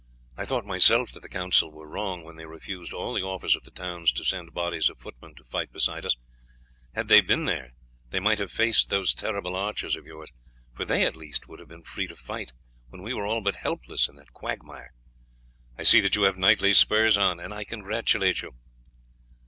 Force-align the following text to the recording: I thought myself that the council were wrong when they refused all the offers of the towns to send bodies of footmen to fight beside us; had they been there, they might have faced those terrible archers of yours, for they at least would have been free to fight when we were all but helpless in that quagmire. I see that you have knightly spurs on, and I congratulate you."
I 0.35 0.45
thought 0.45 0.65
myself 0.65 1.11
that 1.11 1.19
the 1.19 1.29
council 1.29 1.71
were 1.71 1.87
wrong 1.87 2.23
when 2.23 2.35
they 2.35 2.47
refused 2.47 2.91
all 2.91 3.13
the 3.13 3.21
offers 3.21 3.55
of 3.55 3.65
the 3.65 3.69
towns 3.69 4.11
to 4.13 4.25
send 4.25 4.51
bodies 4.51 4.89
of 4.89 4.97
footmen 4.97 5.35
to 5.35 5.43
fight 5.43 5.71
beside 5.71 6.07
us; 6.07 6.15
had 6.95 7.07
they 7.07 7.21
been 7.21 7.45
there, 7.45 7.73
they 8.09 8.19
might 8.19 8.39
have 8.39 8.51
faced 8.51 8.89
those 8.89 9.13
terrible 9.13 9.55
archers 9.55 9.95
of 9.95 10.07
yours, 10.07 10.31
for 10.73 10.85
they 10.85 11.05
at 11.05 11.15
least 11.15 11.47
would 11.47 11.59
have 11.59 11.69
been 11.69 11.83
free 11.83 12.07
to 12.07 12.15
fight 12.15 12.51
when 12.89 13.03
we 13.03 13.13
were 13.13 13.27
all 13.27 13.41
but 13.41 13.57
helpless 13.57 14.07
in 14.09 14.15
that 14.15 14.33
quagmire. 14.33 14.91
I 15.77 15.83
see 15.83 15.99
that 15.99 16.15
you 16.15 16.23
have 16.23 16.35
knightly 16.35 16.73
spurs 16.73 17.15
on, 17.15 17.39
and 17.39 17.53
I 17.53 17.63
congratulate 17.63 18.41
you." 18.41 18.55